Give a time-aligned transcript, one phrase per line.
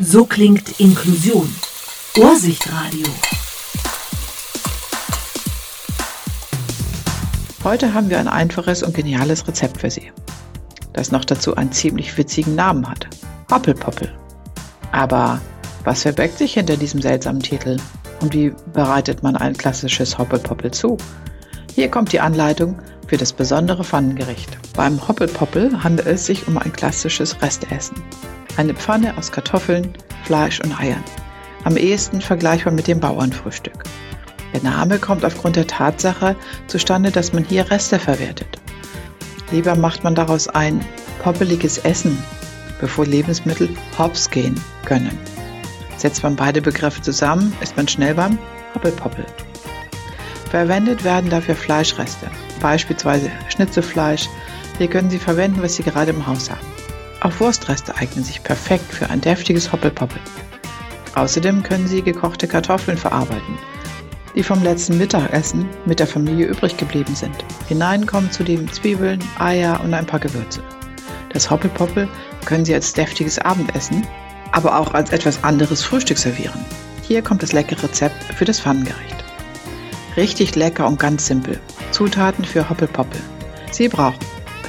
[0.00, 1.52] So klingt Inklusion.
[2.14, 3.06] Vorsichtradio.
[7.64, 10.12] Heute haben wir ein einfaches und geniales Rezept für Sie,
[10.92, 13.08] das noch dazu einen ziemlich witzigen Namen hat.
[13.50, 14.14] Hoppelpoppel.
[14.92, 15.40] Aber
[15.82, 17.78] was verbirgt sich hinter diesem seltsamen Titel?
[18.20, 20.96] Und wie bereitet man ein klassisches Hoppelpoppel zu?
[21.74, 22.78] Hier kommt die Anleitung
[23.08, 24.58] für das besondere Pfannengericht.
[24.76, 27.96] Beim Hoppelpoppel handelt es sich um ein klassisches Restessen.
[28.58, 29.94] Eine Pfanne aus Kartoffeln,
[30.24, 31.04] Fleisch und Eiern.
[31.62, 33.84] Am ehesten vergleichbar mit dem Bauernfrühstück.
[34.52, 36.34] Der Name kommt aufgrund der Tatsache
[36.66, 38.58] zustande, dass man hier Reste verwertet.
[39.52, 40.84] Lieber macht man daraus ein
[41.22, 42.20] poppeliges Essen,
[42.80, 45.16] bevor Lebensmittel hops gehen können.
[45.96, 48.38] Setzt man beide Begriffe zusammen, ist man schnell beim
[48.74, 49.24] Hoppelpoppel.
[50.50, 52.26] Verwendet werden dafür Fleischreste,
[52.60, 54.28] beispielsweise Schnitzelfleisch.
[54.78, 56.66] Hier können Sie verwenden, was Sie gerade im Haus haben.
[57.20, 60.20] Auch Wurstreste eignen sich perfekt für ein deftiges Hoppelpoppel.
[61.14, 63.58] Außerdem können Sie gekochte Kartoffeln verarbeiten,
[64.36, 67.34] die vom letzten Mittagessen mit der Familie übrig geblieben sind.
[67.66, 70.62] Hinein kommen zudem Zwiebeln, Eier und ein paar Gewürze.
[71.32, 72.08] Das Hoppelpoppel
[72.44, 74.06] können Sie als deftiges Abendessen,
[74.52, 76.64] aber auch als etwas anderes Frühstück servieren.
[77.02, 79.24] Hier kommt das leckere Rezept für das Pfannengericht.
[80.16, 81.58] Richtig lecker und ganz simpel.
[81.90, 83.20] Zutaten für Hoppelpoppel.
[83.70, 84.18] Sie brauchen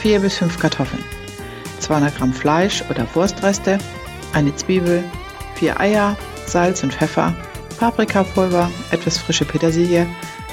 [0.00, 1.04] 4 bis 5 Kartoffeln,
[1.78, 3.78] 200 Gramm Fleisch oder Wurstreste,
[4.32, 5.04] eine Zwiebel,
[5.54, 7.34] 4 Eier, Salz und Pfeffer,
[7.78, 10.06] Paprikapulver, etwas frische Petersilie,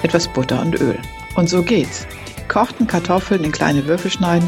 [0.03, 0.99] etwas Butter und Öl.
[1.35, 2.07] Und so geht's.
[2.29, 4.47] Die gekochten Kartoffeln in kleine Würfel schneiden.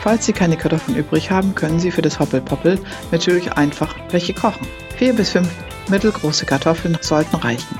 [0.00, 2.78] Falls Sie keine Kartoffeln übrig haben, können Sie für das Hoppelpoppel
[3.10, 4.66] natürlich einfach welche kochen.
[4.96, 5.48] 4 bis 5
[5.88, 7.78] mittelgroße Kartoffeln sollten reichen.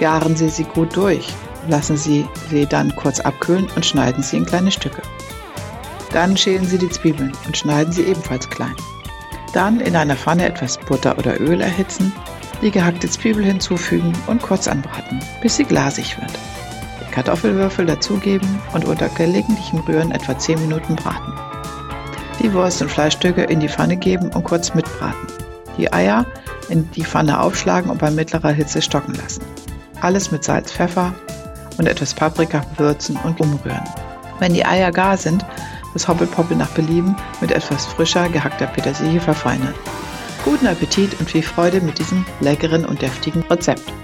[0.00, 1.28] Garen Sie sie gut durch.
[1.68, 5.02] Lassen Sie sie dann kurz abkühlen und schneiden sie in kleine Stücke.
[6.14, 8.76] Dann schälen Sie die Zwiebeln und schneiden sie ebenfalls klein.
[9.52, 12.12] Dann in einer Pfanne etwas Butter oder Öl erhitzen,
[12.62, 16.30] die gehackte Zwiebel hinzufügen und kurz anbraten, bis sie glasig wird.
[17.00, 21.32] Die Kartoffelwürfel dazugeben und unter gelegentlichem Rühren etwa 10 Minuten braten.
[22.40, 25.26] Die Wurst und Fleischstücke in die Pfanne geben und kurz mitbraten.
[25.78, 26.26] Die Eier
[26.68, 29.42] in die Pfanne aufschlagen und bei mittlerer Hitze stocken lassen.
[30.00, 31.12] Alles mit Salz, Pfeffer
[31.76, 33.82] und etwas Paprika würzen und umrühren.
[34.38, 35.44] Wenn die Eier gar sind,
[35.94, 39.74] das Hoppelpoppel nach Belieben mit etwas frischer gehackter Petersilie verfeinern.
[40.44, 44.03] Guten Appetit und viel Freude mit diesem leckeren und deftigen Rezept.